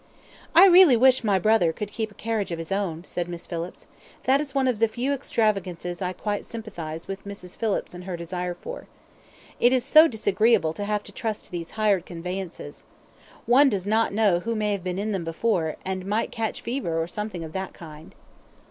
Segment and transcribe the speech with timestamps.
[0.55, 3.85] "I really wish my brother could keep a carriage of his own," said Miss Phillips.
[4.23, 7.55] "That is one of the few extravagances I quite sympathize with Mrs.
[7.55, 8.87] Phillips in her desire for.
[9.59, 12.83] It is so disagreeable to have to trust to these hired conveyances.
[13.45, 16.99] One does not know who may have been in them before, and might catch fever
[16.99, 18.15] or something of that kind."